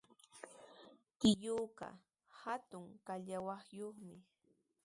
Tiyuuqa 1.17 1.87
hatun 2.39 2.87
kachallwayuqmi. 3.05 4.15